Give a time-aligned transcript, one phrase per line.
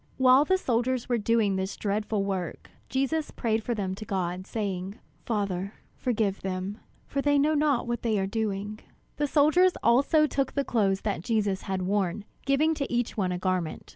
[0.17, 4.95] While the soldiers were doing this dreadful work, Jesus prayed for them to God, saying:
[5.27, 8.79] "Father, forgive them; for they know not what they are doing."
[9.17, 13.37] The soldiers also took the clothes that Jesus had worn, giving to each one a
[13.37, 13.89] garment.